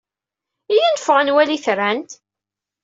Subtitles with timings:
[0.73, 2.01] Iyya ad neffeɣ ad wali itran.